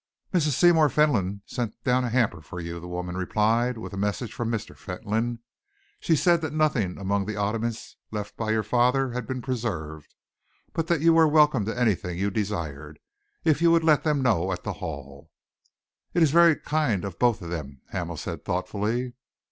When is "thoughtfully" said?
18.43-19.13